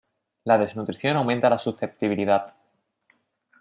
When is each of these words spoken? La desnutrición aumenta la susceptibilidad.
La 0.45 0.57
desnutrición 0.57 1.15
aumenta 1.15 1.47
la 1.47 1.59
susceptibilidad. 1.59 2.55